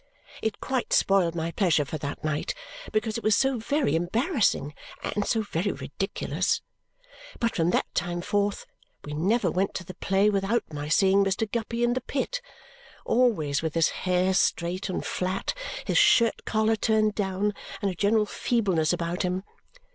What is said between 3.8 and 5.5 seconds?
embarrassing and so